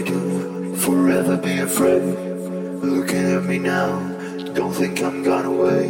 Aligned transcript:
to 0.00 0.74
forever 0.76 1.36
be 1.36 1.58
a 1.58 1.66
friend. 1.66 2.82
Looking 2.82 3.32
at 3.36 3.44
me 3.44 3.58
now, 3.58 3.98
don't 4.54 4.72
think 4.72 5.02
I'm 5.02 5.22
gone 5.22 5.44
away. 5.44 5.88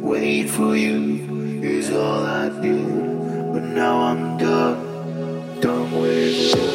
Wait 0.00 0.50
for 0.50 0.76
you 0.76 1.62
is 1.62 1.90
all 1.92 2.24
I 2.24 2.48
did, 2.60 3.52
but 3.52 3.62
now 3.62 3.98
I'm 4.00 4.38
done, 4.38 5.60
Don't 5.60 5.92
wait. 6.02 6.67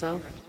So. 0.00 0.39